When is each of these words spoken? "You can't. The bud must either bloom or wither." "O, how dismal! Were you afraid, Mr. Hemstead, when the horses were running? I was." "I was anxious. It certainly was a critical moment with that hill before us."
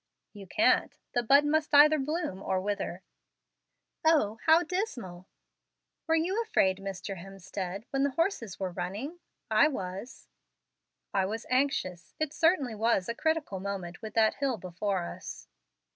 "You 0.33 0.47
can't. 0.47 0.95
The 1.13 1.21
bud 1.21 1.45
must 1.45 1.75
either 1.75 1.99
bloom 1.99 2.41
or 2.41 2.59
wither." 2.59 3.03
"O, 4.03 4.39
how 4.47 4.63
dismal! 4.63 5.27
Were 6.07 6.15
you 6.15 6.41
afraid, 6.41 6.79
Mr. 6.79 7.17
Hemstead, 7.17 7.85
when 7.91 8.01
the 8.01 8.09
horses 8.09 8.59
were 8.59 8.71
running? 8.71 9.19
I 9.51 9.67
was." 9.67 10.27
"I 11.13 11.27
was 11.27 11.45
anxious. 11.51 12.15
It 12.19 12.33
certainly 12.33 12.73
was 12.73 13.07
a 13.09 13.13
critical 13.13 13.59
moment 13.59 14.01
with 14.01 14.15
that 14.15 14.33
hill 14.33 14.57
before 14.57 15.03
us." 15.03 15.47